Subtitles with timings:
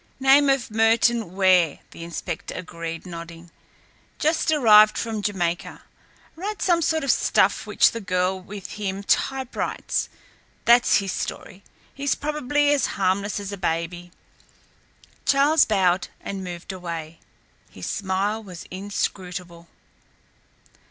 [0.19, 3.51] "Name of Merton Ware," the inspector agreed, nodding,
[4.17, 5.83] "just arrived from Jamaica.
[6.35, 10.09] Writes some sort of stuff which the girl with him typewrites.
[10.65, 11.61] That's his story.
[11.93, 14.09] He's probably as harmless as a baby."
[15.27, 17.19] Charles bowed and moved away.
[17.69, 19.67] His smile was inscrutable.